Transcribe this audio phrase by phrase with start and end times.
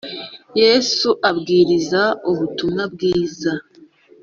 [0.61, 3.53] Yesu abwiriza ubutumwa bwiza.